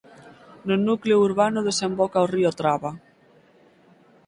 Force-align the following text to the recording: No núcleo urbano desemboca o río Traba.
No 0.67 0.75
núcleo 0.87 1.17
urbano 1.27 1.59
desemboca 1.69 2.25
o 2.25 2.27
río 2.33 2.51
Traba. 2.59 2.91